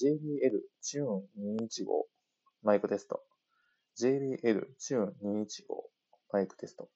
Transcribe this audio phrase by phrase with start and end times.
[0.00, 1.84] JBL チューン215
[2.62, 3.20] マイクテスト。
[4.00, 5.46] JBL チューン215
[6.32, 6.88] マイクテスト。